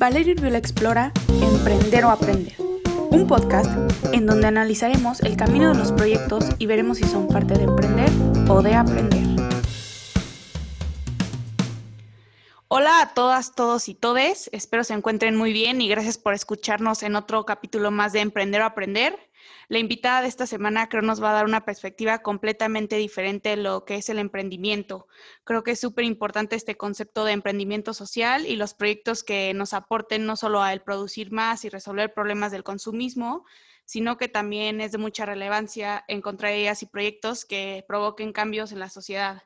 [0.00, 2.54] Valeria Urbiola explora Emprender o Aprender,
[3.10, 3.70] un podcast
[4.14, 8.08] en donde analizaremos el camino de los proyectos y veremos si son parte de emprender
[8.48, 9.29] o de aprender.
[12.80, 17.02] Hola a todas, todos y todes, espero se encuentren muy bien y gracias por escucharnos
[17.02, 19.18] en otro capítulo más de Emprender o Aprender.
[19.68, 23.56] La invitada de esta semana creo nos va a dar una perspectiva completamente diferente de
[23.58, 25.08] lo que es el emprendimiento.
[25.44, 29.74] Creo que es súper importante este concepto de emprendimiento social y los proyectos que nos
[29.74, 33.44] aporten no solo a el producir más y resolver problemas del consumismo,
[33.84, 38.78] sino que también es de mucha relevancia encontrar ideas y proyectos que provoquen cambios en
[38.78, 39.42] la sociedad.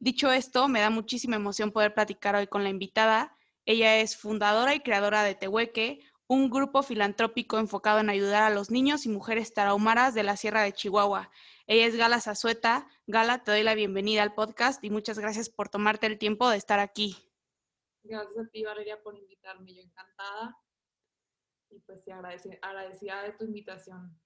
[0.00, 3.36] Dicho esto, me da muchísima emoción poder platicar hoy con la invitada.
[3.64, 8.70] Ella es fundadora y creadora de Tehueque, un grupo filantrópico enfocado en ayudar a los
[8.70, 11.30] niños y mujeres tarahumaras de la Sierra de Chihuahua.
[11.66, 12.86] Ella es Gala Zazueta.
[13.06, 16.58] Gala, te doy la bienvenida al podcast y muchas gracias por tomarte el tiempo de
[16.58, 17.16] estar aquí.
[18.04, 19.74] Gracias a ti, Valeria, por invitarme.
[19.74, 20.56] Yo encantada
[21.70, 24.18] y pues agradecida de tu invitación.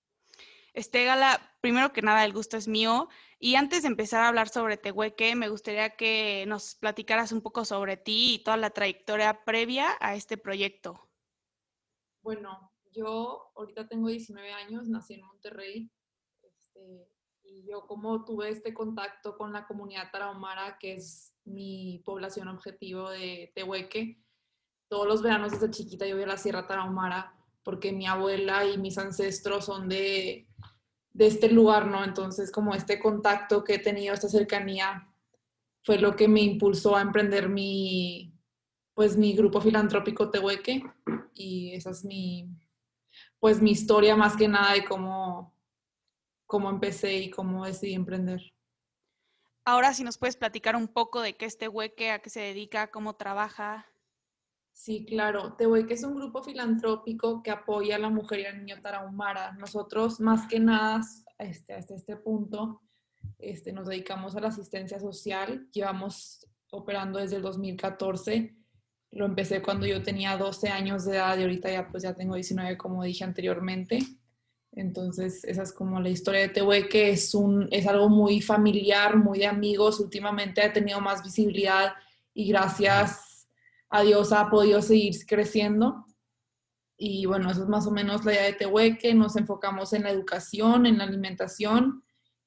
[0.74, 3.08] Este, Gala, primero que nada, el gusto es mío.
[3.38, 7.64] Y antes de empezar a hablar sobre Tehueque, me gustaría que nos platicaras un poco
[7.64, 11.08] sobre ti y toda la trayectoria previa a este proyecto.
[12.22, 15.90] Bueno, yo ahorita tengo 19 años, nací en Monterrey,
[16.42, 17.08] este,
[17.42, 23.10] y yo como tuve este contacto con la comunidad tarahumara, que es mi población objetivo
[23.10, 24.22] de Tehueque,
[24.92, 28.76] todos los veranos desde chiquita yo voy a la Sierra Tarahumara, porque mi abuela y
[28.76, 30.46] mis ancestros son de,
[31.12, 32.04] de este lugar, ¿no?
[32.04, 35.08] Entonces, como este contacto que he tenido, esta cercanía,
[35.84, 38.34] fue lo que me impulsó a emprender mi,
[38.94, 40.82] pues, mi grupo filantrópico Tehueque
[41.34, 42.48] y esa es mi,
[43.38, 45.54] pues mi historia más que nada de cómo,
[46.46, 48.40] cómo empecé y cómo decidí emprender.
[49.64, 52.90] Ahora si nos puedes platicar un poco de qué es Tehueque, a qué se dedica,
[52.90, 53.86] cómo trabaja.
[54.82, 55.52] Sí, claro.
[55.52, 59.52] Tehueque es un grupo filantrópico que apoya a la mujer y al niño tarahumara.
[59.52, 61.00] Nosotros, más que nada,
[61.38, 62.80] este, hasta este punto,
[63.38, 65.68] este, nos dedicamos a la asistencia social.
[65.70, 68.56] Llevamos operando desde el 2014
[69.12, 72.34] lo empecé cuando yo tenía 12 años de edad y ahorita ya pues ya tengo
[72.34, 74.00] 19 como dije anteriormente.
[74.72, 79.38] Entonces, esa es como la historia de Tehueque, es, un, es algo muy familiar, muy
[79.38, 80.00] de amigos.
[80.00, 81.92] Últimamente ha tenido más visibilidad
[82.34, 83.31] y gracias
[83.92, 86.06] a Dios ha podido seguir creciendo.
[86.96, 89.14] Y bueno, eso es más o menos la idea de Tehueque.
[89.14, 92.02] Nos enfocamos en la educación, en la alimentación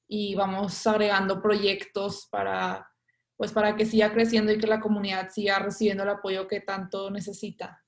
[0.08, 2.90] y vamos agregando proyectos para
[3.36, 7.10] pues para que siga creciendo y que la comunidad siga recibiendo el apoyo que tanto
[7.10, 7.84] necesita.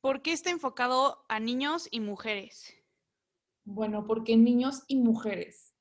[0.00, 2.74] ¿Por qué está enfocado a niños y mujeres?
[3.64, 5.72] Bueno, porque niños y mujeres.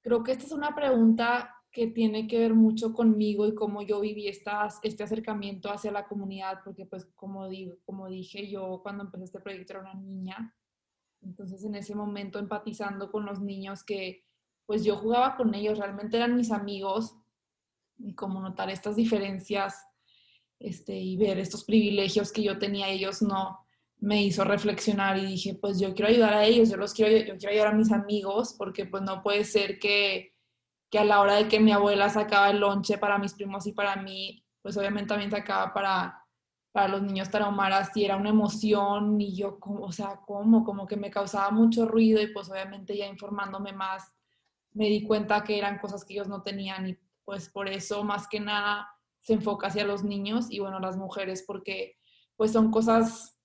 [0.00, 4.00] Creo que esta es una pregunta que tiene que ver mucho conmigo y cómo yo
[4.00, 9.24] viví este acercamiento hacia la comunidad, porque pues como, digo, como dije, yo cuando empecé
[9.24, 10.56] este proyecto era una niña,
[11.20, 14.24] entonces en ese momento empatizando con los niños que
[14.64, 17.14] pues yo jugaba con ellos, realmente eran mis amigos,
[17.98, 19.84] y como notar estas diferencias
[20.58, 23.66] este, y ver estos privilegios que yo tenía, ellos no,
[23.98, 27.36] me hizo reflexionar y dije, pues yo quiero ayudar a ellos, yo los quiero, yo
[27.36, 30.35] quiero ayudar a mis amigos, porque pues no puede ser que,
[30.96, 33.72] que a la hora de que mi abuela sacaba el lonche para mis primos y
[33.72, 36.24] para mí, pues obviamente también sacaba para,
[36.72, 40.96] para los niños tarahumaras y era una emoción y yo, o sea, como, como que
[40.96, 44.10] me causaba mucho ruido y pues obviamente ya informándome más,
[44.72, 48.26] me di cuenta que eran cosas que ellos no tenían y pues por eso más
[48.26, 48.88] que nada
[49.20, 51.98] se enfoca hacia los niños y bueno, las mujeres, porque
[52.36, 53.38] pues son cosas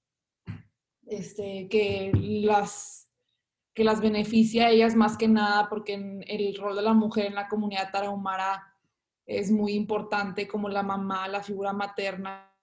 [1.06, 3.01] este, que, las,
[3.82, 7.34] que las beneficia a ellas más que nada, porque el rol de la mujer en
[7.34, 8.78] la comunidad tarahumara
[9.26, 12.56] es muy importante, como la mamá, la figura materna,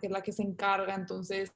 [0.00, 1.52] que es la que se encarga, entonces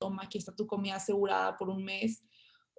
[0.00, 2.24] toma, aquí está tu comida asegurada por un mes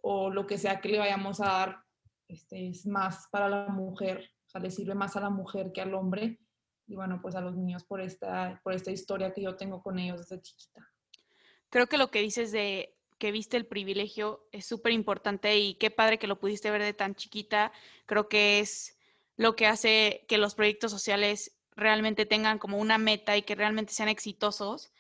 [0.02, 1.84] o lo que sea que le vayamos a dar
[2.28, 5.82] este, es más para la mujer, o sea, le sirve más a la mujer que
[5.82, 6.40] al hombre
[6.88, 10.00] y bueno, pues a los niños por esta, por esta historia que yo tengo con
[10.00, 10.90] ellos desde chiquita.
[11.70, 15.92] Creo que lo que dices de que viste el privilegio es súper importante y qué
[15.92, 17.72] padre que lo pudiste ver de tan chiquita.
[18.06, 18.98] Creo que es
[19.36, 23.94] lo que hace que los proyectos sociales realmente tengan como una meta y que realmente
[23.94, 24.92] sean exitosos.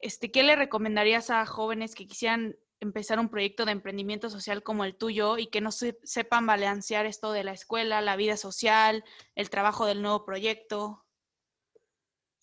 [0.00, 4.84] Este, ¿Qué le recomendarías a jóvenes que quisieran empezar un proyecto de emprendimiento social como
[4.84, 9.04] el tuyo y que no sepan balancear esto de la escuela, la vida social,
[9.34, 11.03] el trabajo del nuevo proyecto?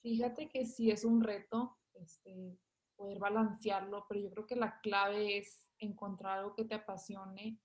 [0.01, 2.57] Fíjate que sí es un reto este,
[2.95, 7.59] poder balancearlo, pero yo creo que la clave es encontrar algo que te apasione,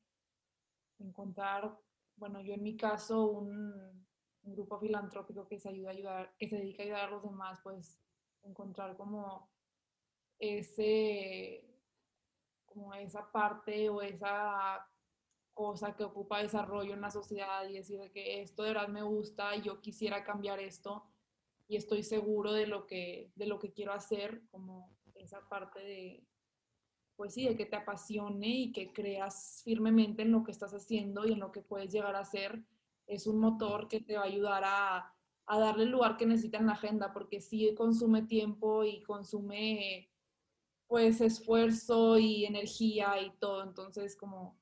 [0.98, 1.78] encontrar,
[2.16, 4.06] bueno, yo en mi caso, un,
[4.42, 7.22] un grupo filantrópico que se ayuda a ayudar, que se dedica a ayudar a los
[7.22, 8.00] demás, pues
[8.42, 9.50] encontrar como
[10.38, 11.66] ese,
[12.66, 14.86] como esa parte o esa
[15.54, 19.56] cosa que ocupa desarrollo en la sociedad y decir que esto de verdad me gusta
[19.56, 21.10] yo quisiera cambiar esto
[21.68, 26.26] y estoy seguro de lo que, de lo que quiero hacer, como esa parte de,
[27.16, 31.26] pues sí, de que te apasione y que creas firmemente en lo que estás haciendo
[31.26, 32.62] y en lo que puedes llegar a ser,
[33.06, 35.14] es un motor que te va a ayudar a,
[35.46, 40.10] a darle el lugar que necesita en la agenda, porque sí consume tiempo y consume
[40.86, 44.56] pues esfuerzo y energía y todo, entonces como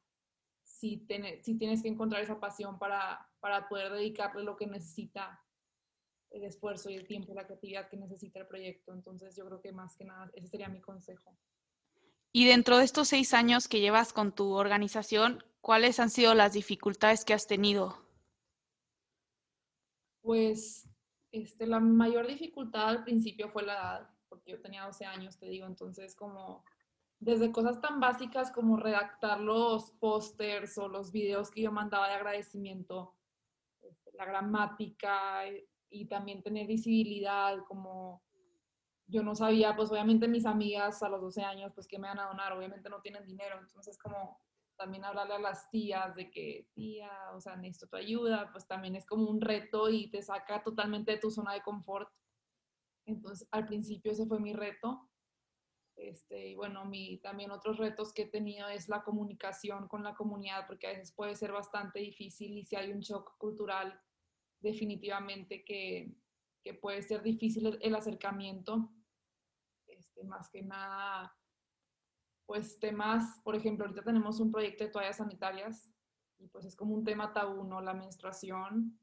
[0.62, 1.06] si,
[1.42, 5.42] si tienes que encontrar esa pasión para, para poder dedicarle lo que necesita
[6.34, 8.92] el esfuerzo y el tiempo y la creatividad que necesita el proyecto.
[8.92, 11.36] Entonces yo creo que más que nada ese sería mi consejo.
[12.32, 16.52] Y dentro de estos seis años que llevas con tu organización, ¿cuáles han sido las
[16.52, 17.96] dificultades que has tenido?
[20.22, 20.88] Pues
[21.30, 25.46] este, la mayor dificultad al principio fue la edad, porque yo tenía 12 años, te
[25.46, 26.64] digo, entonces como
[27.20, 32.14] desde cosas tan básicas como redactar los pósters o los videos que yo mandaba de
[32.14, 33.14] agradecimiento,
[33.80, 38.22] este, la gramática eh, y también tener visibilidad, como
[39.06, 42.18] yo no sabía, pues obviamente mis amigas a los 12 años, pues que me van
[42.18, 44.40] a donar, obviamente no tienen dinero, entonces como
[44.76, 48.96] también hablarle a las tías de que, tía, o sea, necesito tu ayuda, pues también
[48.96, 52.08] es como un reto y te saca totalmente de tu zona de confort.
[53.06, 55.08] Entonces, al principio ese fue mi reto.
[55.94, 60.16] Este, y bueno, mi, también otros retos que he tenido es la comunicación con la
[60.16, 64.00] comunidad, porque a veces puede ser bastante difícil y si hay un shock cultural,
[64.64, 66.12] definitivamente que,
[66.62, 68.90] que puede ser difícil el acercamiento.
[69.86, 71.36] Este, más que nada,
[72.46, 75.90] pues temas, por ejemplo, ahorita tenemos un proyecto de toallas sanitarias
[76.38, 77.80] y pues es como un tema tabú, ¿no?
[77.80, 78.98] La menstruación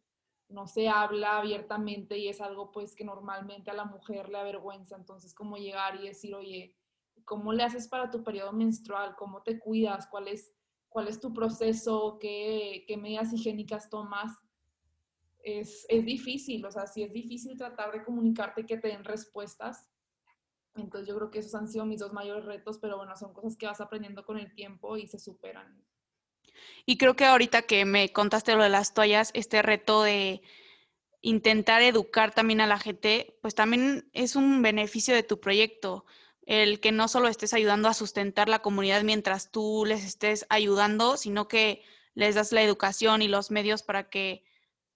[0.50, 4.96] no se habla abiertamente y es algo pues que normalmente a la mujer le avergüenza,
[4.96, 6.76] entonces como llegar y decir, oye,
[7.24, 9.16] ¿cómo le haces para tu periodo menstrual?
[9.16, 10.08] ¿Cómo te cuidas?
[10.08, 10.54] ¿Cuál es,
[10.90, 12.18] cuál es tu proceso?
[12.20, 14.38] ¿Qué, qué medidas higiénicas tomas?
[15.44, 19.90] Es, es, difícil, o sea, sí es difícil tratar de comunicarte que te den respuestas.
[20.76, 23.58] Entonces yo creo que esos han sido mis dos mayores retos, pero bueno, son cosas
[23.58, 25.84] que vas aprendiendo con el tiempo y se superan.
[26.86, 30.42] Y creo que ahorita que me contaste lo de las toallas, este reto de
[31.22, 36.06] intentar educar también a la gente, pues también es un beneficio de tu proyecto
[36.46, 41.18] el que no solo estés ayudando a sustentar la comunidad mientras tú les estés ayudando,
[41.18, 41.84] sino que
[42.16, 44.44] les das la educación y los medios para que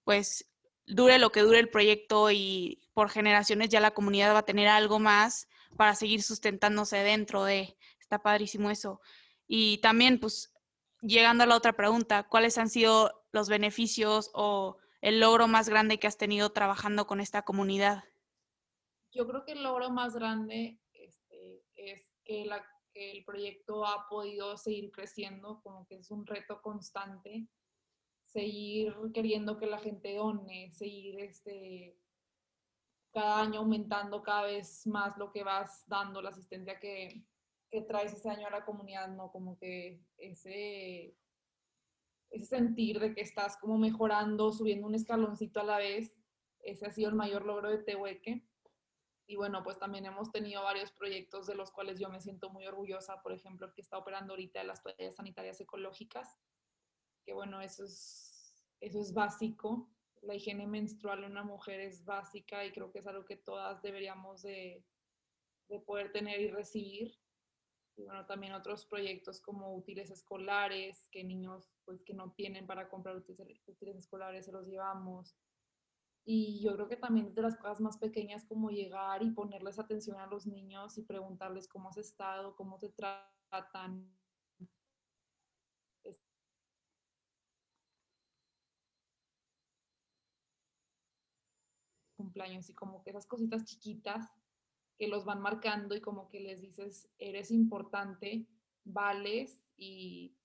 [0.06, 0.48] pues
[0.86, 4.68] dure lo que dure el proyecto y por generaciones ya la comunidad va a tener
[4.68, 7.76] algo más para seguir sustentándose dentro de.
[7.98, 9.00] Está padrísimo eso.
[9.48, 10.54] Y también pues
[11.02, 15.98] llegando a la otra pregunta, ¿cuáles han sido los beneficios o el logro más grande
[15.98, 18.04] que has tenido trabajando con esta comunidad?
[19.10, 21.20] Yo creo que el logro más grande es
[22.24, 22.48] que,
[22.94, 27.48] el proyecto ha podido seguir creciendo, como que es un reto constante,
[28.36, 31.96] seguir queriendo que la gente done, seguir este,
[33.10, 37.24] cada año aumentando cada vez más lo que vas dando, la asistencia que,
[37.70, 39.32] que traes ese año a la comunidad, ¿no?
[39.32, 41.16] Como que ese,
[42.28, 46.14] ese sentir de que estás como mejorando, subiendo un escaloncito a la vez,
[46.60, 48.46] ese ha sido el mayor logro de Tehueque.
[49.26, 52.66] Y bueno, pues también hemos tenido varios proyectos de los cuales yo me siento muy
[52.66, 56.38] orgullosa, por ejemplo, el que está operando ahorita las toallas sanitarias ecológicas,
[57.24, 58.25] que bueno, eso es,
[58.80, 59.90] eso es básico.
[60.22, 63.82] La higiene menstrual en una mujer es básica y creo que es algo que todas
[63.82, 64.84] deberíamos de,
[65.68, 67.14] de poder tener y recibir.
[67.96, 72.88] Y bueno, también otros proyectos como útiles escolares, que niños pues que no tienen para
[72.88, 73.62] comprar útiles,
[73.96, 75.36] escolares se los llevamos
[76.28, 80.18] y yo creo que también de las cosas más pequeñas como llegar y ponerles atención
[80.18, 84.12] a los niños y preguntarles cómo has estado, cómo te tratan.
[92.36, 94.30] Cumpleaños y como que esas cositas chiquitas
[94.98, 98.46] que los van marcando y como que les dices, eres importante,
[98.84, 100.36] vales y,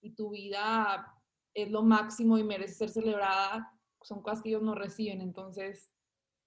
[0.00, 1.14] y tu vida
[1.54, 5.92] es lo máximo y merece ser celebrada son cosas que ellos no reciben, entonces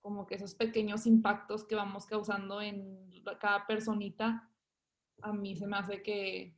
[0.02, 4.50] como que esos pequeños impactos que vamos causando en cada personita,
[5.22, 6.58] a mí se me hace que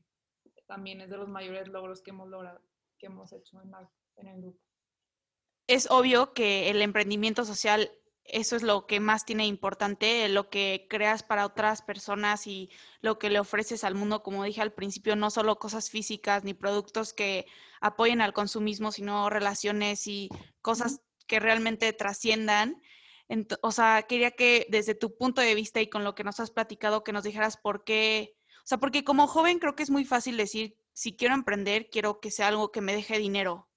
[0.68, 2.62] también es de los mayores logros que hemos logrado,
[2.98, 3.72] que hemos hecho en,
[4.16, 4.60] en el grupo.
[5.68, 7.92] Es obvio que el emprendimiento social
[8.28, 12.70] eso es lo que más tiene importante, lo que creas para otras personas y
[13.02, 16.54] lo que le ofreces al mundo, como dije al principio, no solo cosas físicas ni
[16.54, 17.46] productos que
[17.82, 20.30] apoyen al consumismo, sino relaciones y
[20.62, 22.82] cosas que realmente trasciendan.
[23.62, 26.52] o sea, quería que desde tu punto de vista y con lo que nos has
[26.52, 30.06] platicado, que nos dijeras por qué, o sea, porque como joven creo que es muy
[30.06, 33.70] fácil decir, si quiero emprender, quiero que sea algo que me deje dinero.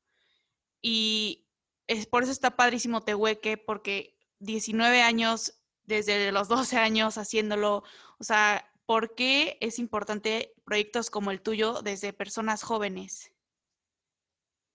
[0.81, 1.47] Y
[1.87, 7.83] es, por eso está padrísimo Tehueque, porque 19 años, desde los 12 años haciéndolo,
[8.19, 13.33] o sea, ¿por qué es importante proyectos como el tuyo desde personas jóvenes?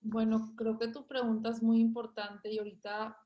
[0.02, 3.18] Bueno, creo que tu pregunta es muy importante y ahorita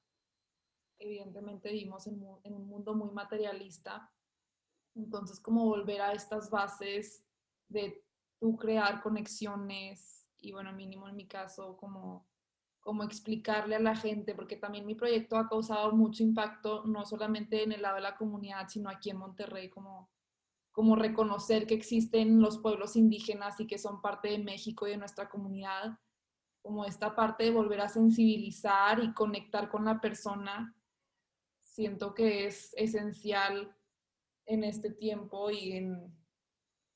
[0.99, 4.11] evidentemente vivimos en, un mundo muy materialista.
[4.95, 7.23] Entonces, como volver a estas bases
[7.67, 8.03] de
[8.39, 12.27] tú crear conexiones y, bueno, mínimo en mi caso, como,
[12.87, 17.61] como explicarle a la gente, porque también mi proyecto ha causado mucho impacto, no solamente
[17.61, 20.09] en el lado de la comunidad, sino aquí en Monterrey, como,
[20.71, 24.97] como reconocer que existen los pueblos indígenas y que son parte de México y de
[24.97, 25.99] nuestra comunidad
[26.61, 30.73] como esta parte de volver a sensibilizar y conectar con la persona,
[31.61, 33.75] siento que es esencial
[34.45, 36.15] en este tiempo y en,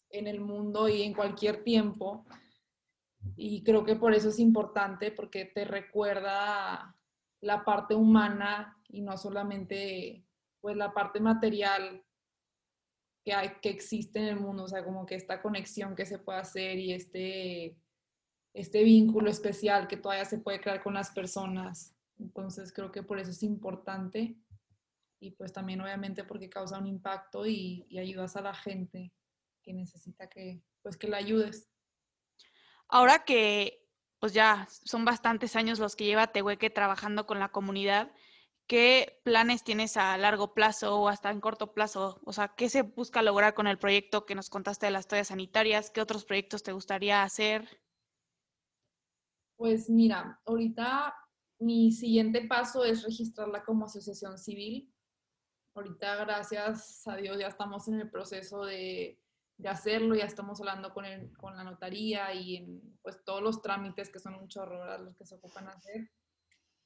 [0.07, 2.25] en el mundo y en cualquier tiempo.
[3.41, 6.95] Y creo que por eso es importante, porque te recuerda
[7.41, 10.25] la parte humana y no solamente
[10.59, 12.03] pues la parte material
[13.25, 16.19] que, hay, que existe en el mundo, o sea, como que esta conexión que se
[16.19, 17.77] puede hacer y este
[18.53, 21.95] este vínculo especial que todavía se puede crear con las personas.
[22.19, 24.37] Entonces creo que por eso es importante
[25.19, 29.13] y pues también obviamente porque causa un impacto y, ayudas a la gente
[29.63, 31.70] que necesita que pues que la ayudes.
[32.91, 33.81] Ahora que
[34.19, 38.11] pues ya son bastantes años los que lleva Tehueque trabajando con la comunidad,
[38.67, 42.21] ¿qué planes tienes a largo plazo o hasta en corto plazo?
[42.25, 45.29] O sea, ¿qué se busca lograr con el proyecto que nos contaste de las toallas
[45.29, 45.89] sanitarias?
[45.89, 47.81] ¿Qué otros proyectos te gustaría hacer?
[49.55, 51.15] Pues mira, ahorita
[51.59, 54.93] mi siguiente paso es registrarla como asociación civil.
[55.73, 59.17] Ahorita, gracias a Dios, ya estamos en el proceso de,
[59.69, 61.05] hacerlo, ya estamos hablando con,
[61.37, 65.25] con la notaría y en pues, todos los trámites que son un chorro los que
[65.25, 66.09] se ocupan hacer.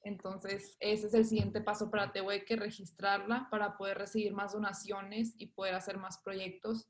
[0.02, 5.48] Entonces, ese es el siguiente paso para Tehueque, registrarla para poder recibir más donaciones y
[5.48, 6.88] poder hacer más proyectos.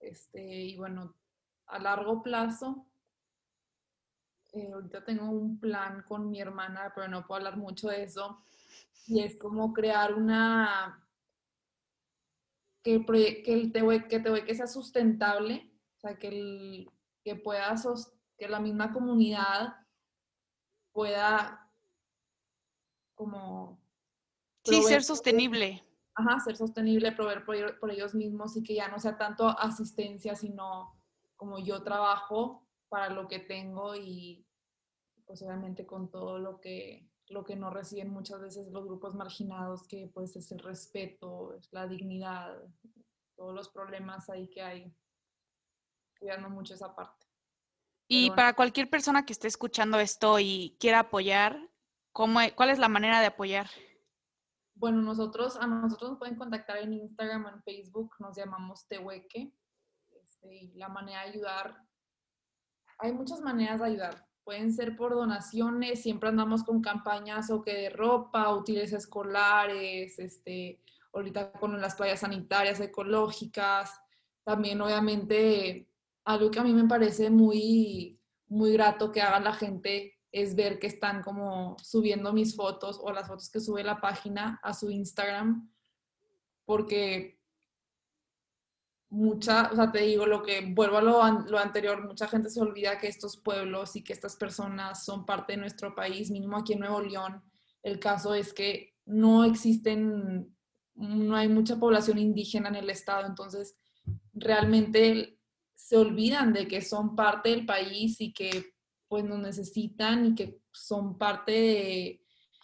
[0.00, 1.14] Este, y bueno,
[1.66, 2.86] a largo plazo,
[4.52, 8.42] eh, ahorita tengo un plan con mi hermana, pero no puedo hablar mucho de eso,
[9.06, 11.07] y es como crear una,
[12.88, 13.72] que, que el
[14.08, 16.90] que, que sea sustentable, o sea, que, el,
[17.22, 17.74] que pueda,
[18.38, 19.74] que la misma comunidad
[20.92, 21.70] pueda
[23.14, 23.78] como...
[24.64, 25.84] Sí, ser sostenible.
[26.14, 30.34] ajá, ser sostenible, proveer por, por ellos mismos y que ya no sea tanto asistencia,
[30.34, 30.98] sino
[31.36, 34.46] como yo trabajo para lo que tengo y
[35.26, 39.86] pues obviamente con todo lo que, lo que no reciben muchas veces los grupos marginados,
[39.86, 42.56] que pues es el respeto, es la dignidad,
[43.36, 44.94] todos los problemas ahí que hay,
[46.18, 47.26] cuidando mucho esa parte.
[48.08, 51.68] Y para cualquier persona que esté escuchando esto y quiera apoyar,
[52.12, 53.68] ¿cómo, e, ¿cuál es la manera de apoyar?
[54.74, 59.52] Bueno, nosotros, a nosotros nos pueden contactar en Instagram o en Facebook, nos llamamos Tehueque.
[60.10, 61.88] Este, y la manera de ayudar
[62.98, 64.27] hay muchas maneras de ayudar.
[64.48, 70.80] Pueden ser por donaciones, siempre andamos con campañas o que de ropa, útiles escolares, este,
[71.12, 74.00] ahorita con las playas sanitarias ecológicas.
[74.44, 75.90] También, obviamente,
[76.24, 80.78] algo que a mí me parece muy, muy grato que haga la gente es ver
[80.78, 84.90] que están como subiendo mis fotos o las fotos que sube la página a su
[84.90, 85.70] Instagram,
[86.64, 87.37] porque
[89.10, 92.98] mucha, o sea, te digo lo que, vuelvo a lo, anterior, mucha gente se olvida
[92.98, 96.80] que estos pueblos y que estas personas son parte de nuestro país, mínimo aquí en
[96.80, 97.42] Nuevo León.
[97.82, 100.54] El caso es que no existen,
[100.94, 103.76] no hay mucha población indígena en el estado, entonces
[104.34, 105.38] realmente
[105.74, 108.74] se olvidan de que son parte del país y que
[109.06, 112.22] pues nos necesitan y que son parte de,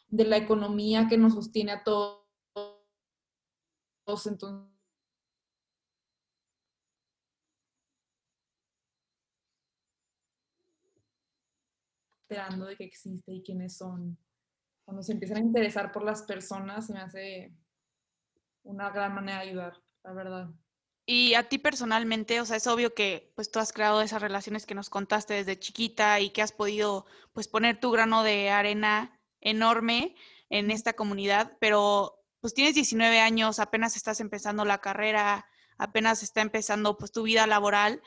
[0.09, 2.23] de la economía que nos sostiene a todos.
[4.27, 4.74] Entonces,
[12.29, 14.19] de que existe y quiénes son.
[14.85, 17.55] Cuando se empiezan a interesar por las personas, se me hace
[18.65, 20.51] una gran manera de ayudar, la verdad.
[21.07, 24.65] Y a ti personalmente, o sea, es obvio que pues tú has creado esas relaciones
[24.65, 29.21] que nos contaste desde chiquita y que has podido pues poner tu grano de arena
[29.41, 30.15] enorme
[30.49, 36.41] en esta comunidad, pero pues tienes 19 años, apenas estás empezando la carrera, apenas está
[36.41, 38.01] empezando pues tu vida laboral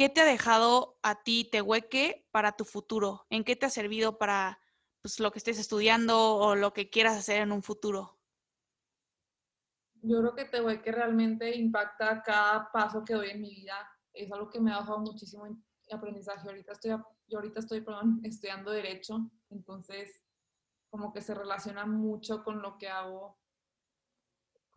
[0.00, 3.26] ¿qué te ha dejado a ti Tehueque para tu futuro?
[3.28, 4.58] ¿En qué te ha servido para,
[5.02, 8.18] pues, lo que estés estudiando o lo que quieras hacer en un futuro?
[10.00, 13.76] Yo creo que te voy que realmente impacta cada paso que doy en mi vida.
[14.14, 15.44] Es algo que me ha dejado muchísimo
[15.92, 16.48] aprendizaje.
[16.48, 16.92] Ahorita estoy,
[17.26, 20.24] yo ahorita estoy, perdón, estudiando Derecho, entonces
[20.88, 23.38] como que se relaciona mucho con lo que hago,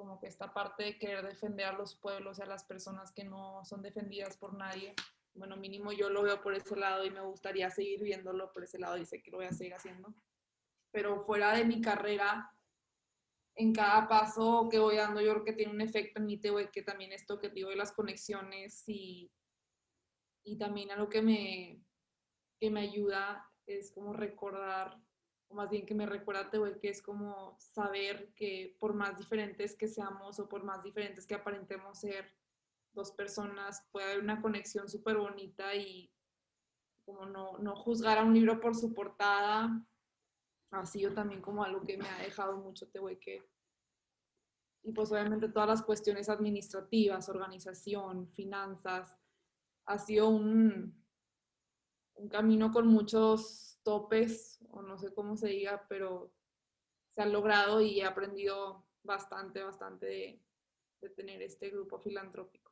[0.04, 3.24] como que esta parte de querer defender a los pueblos y a las personas que
[3.24, 4.94] no son defendidas por nadie.
[5.34, 8.80] Bueno, mínimo yo lo veo por ese lado y me gustaría seguir viéndolo por ese
[8.80, 10.14] lado y sé que lo voy a seguir haciendo.
[10.92, 12.54] Pero fuera de mi carrera,
[13.56, 16.82] en cada paso que voy dando, yo creo que tiene un efecto en mí, que
[16.82, 19.32] también esto que digo de las conexiones y,
[20.44, 21.82] y también algo que me,
[22.60, 25.00] que me ayuda es como recordar,
[25.54, 29.18] o más bien que me recuerda, te voy, que es como saber que por más
[29.18, 32.34] diferentes que seamos o por más diferentes que aparentemos ser
[32.92, 36.12] dos personas, puede haber una conexión súper bonita y
[37.06, 39.86] como no, no juzgar a un libro por su portada,
[40.72, 43.44] ha sido también como algo que me ha dejado mucho que
[44.84, 49.16] Y pues obviamente todas las cuestiones administrativas, organización, finanzas,
[49.86, 51.00] ha sido un,
[52.16, 56.32] un camino con muchos topes, o no sé cómo se diga, pero
[57.16, 60.40] se ha logrado y he aprendido bastante, bastante de,
[61.16, 62.72] tener este grupo filantrópico.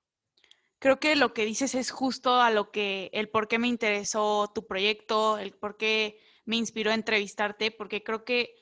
[0.80, 4.50] Creo que lo que dices es justo a lo que, el por qué me interesó
[4.56, 8.56] tu proyecto, el por qué me inspiró entrevistarte, porque creo que,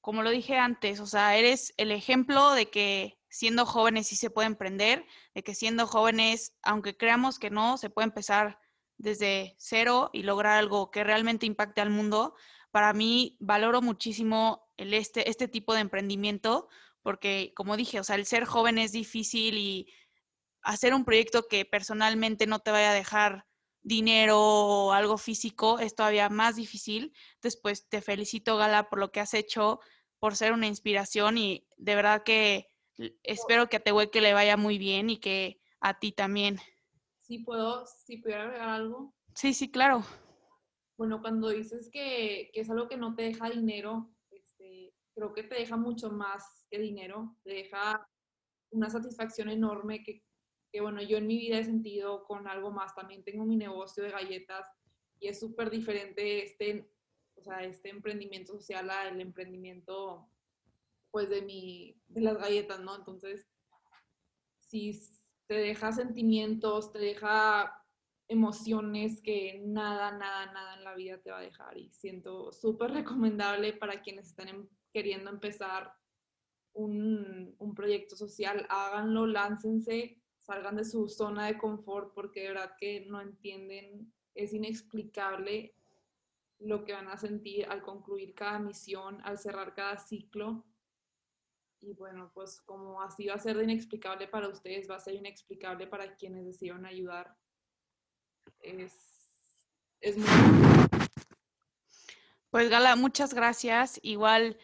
[0.00, 4.30] como lo dije antes, o sea, eres el ejemplo de que siendo jóvenes sí se
[4.30, 8.58] puede emprender, de que siendo jóvenes, aunque creamos que no, se puede empezar
[8.96, 12.34] desde cero y lograr algo que realmente impacte al mundo.
[12.74, 16.68] Para mí, valoro muchísimo el este, este tipo de emprendimiento,
[17.02, 19.94] porque como dije, o sea, el ser joven es difícil y
[20.60, 23.46] hacer un proyecto que personalmente no te vaya a dejar
[23.84, 27.12] dinero o algo físico es todavía más difícil.
[27.34, 29.78] Entonces, pues te felicito, Gala, por lo que has hecho,
[30.18, 32.66] por ser una inspiración y de verdad que
[33.22, 36.58] espero que a Tehueque le vaya muy bien y que a ti también.
[37.20, 39.14] Sí, puedo, si pudiera agregar algo.
[39.36, 40.04] Sí, sí, claro.
[40.96, 45.42] Bueno, cuando dices que, que es algo que no te deja dinero, este, creo que
[45.42, 48.08] te deja mucho más que dinero, te deja
[48.70, 50.22] una satisfacción enorme que
[50.74, 52.96] que bueno, yo en mi vida he sentido con algo más.
[52.96, 54.66] También tengo mi negocio de galletas
[55.20, 56.90] y es súper diferente este,
[57.36, 60.28] o sea, este emprendimiento social al emprendimiento
[61.12, 62.96] pues de, mi, de las galletas, ¿no?
[62.96, 63.46] Entonces,
[64.58, 65.00] si
[65.46, 67.83] te deja sentimientos, te deja
[68.34, 71.76] emociones que nada, nada, nada en la vida te va a dejar.
[71.78, 75.92] Y siento súper recomendable para quienes están em, queriendo empezar
[76.72, 82.76] un, un, proyecto social, háganlo, láncense salgan de su zona de confort porque de verdad
[82.78, 85.74] que no entienden, es inexplicable
[86.58, 90.64] lo que van a sentir al concluir cada misión, al cerrar cada ciclo.
[91.80, 95.14] Y bueno, pues como así va a ser de inexplicable para ustedes, va a ser
[95.14, 97.36] inexplicable para quienes decidieron ayudar.
[100.00, 100.28] Es, muy...
[102.50, 104.00] Pues Gala, muchas gracias.
[104.02, 104.58] Igual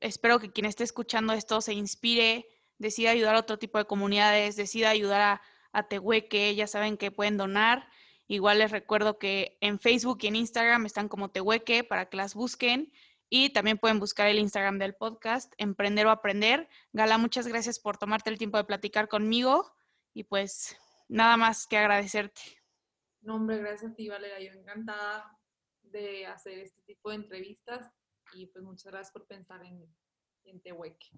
[0.00, 2.46] espero que quien esté escuchando esto se inspire
[2.78, 7.10] decida ayudar a otro tipo de comunidades, decida ayudar a, a Tehueque, ya saben que
[7.10, 7.88] pueden donar.
[8.28, 12.34] Igual les recuerdo que en Facebook y en Instagram están como Tehueque para que las
[12.34, 12.92] busquen.
[13.30, 16.68] Y también pueden buscar el Instagram del podcast, Emprender o Aprender.
[16.92, 19.74] Gala, muchas gracias por tomarte el tiempo de platicar conmigo.
[20.14, 20.76] Y pues
[21.08, 22.57] nada más que agradecerte.
[23.20, 24.40] No, hombre, gracias a ti, Valeria.
[24.40, 25.38] Yo encantada
[25.82, 27.90] de hacer este tipo de entrevistas
[28.34, 29.84] y pues muchas gracias por pensar en,
[30.44, 31.08] en Tehueque.